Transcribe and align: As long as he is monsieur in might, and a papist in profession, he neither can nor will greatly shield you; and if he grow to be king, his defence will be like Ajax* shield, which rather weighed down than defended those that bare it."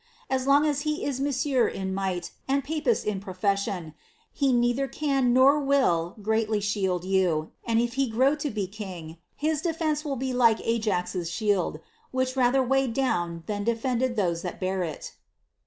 As 0.31 0.47
long 0.47 0.65
as 0.65 0.81
he 0.81 1.05
is 1.05 1.19
monsieur 1.21 1.67
in 1.67 1.93
might, 1.93 2.31
and 2.47 2.63
a 2.63 2.65
papist 2.65 3.05
in 3.05 3.19
profession, 3.19 3.93
he 4.33 4.51
neither 4.51 4.87
can 4.87 5.31
nor 5.31 5.59
will 5.59 6.15
greatly 6.23 6.59
shield 6.59 7.03
you; 7.05 7.51
and 7.65 7.79
if 7.79 7.93
he 7.93 8.09
grow 8.09 8.33
to 8.37 8.49
be 8.49 8.65
king, 8.65 9.17
his 9.35 9.61
defence 9.61 10.03
will 10.03 10.15
be 10.15 10.33
like 10.33 10.59
Ajax* 10.63 11.15
shield, 11.29 11.81
which 12.09 12.35
rather 12.35 12.63
weighed 12.63 12.95
down 12.95 13.43
than 13.45 13.63
defended 13.63 14.15
those 14.15 14.41
that 14.41 14.59
bare 14.59 14.81
it." 14.81 15.13